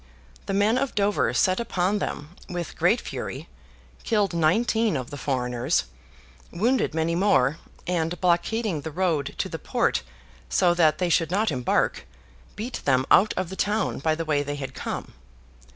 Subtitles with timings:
[0.47, 3.47] The men of Dover set upon them with great fury,
[4.03, 5.83] killed nineteen of the foreigners,
[6.49, 10.01] wounded many more, and, blockading the road to the port
[10.49, 12.07] so that they should not embark,
[12.55, 15.13] beat them out of the town by the way they had come.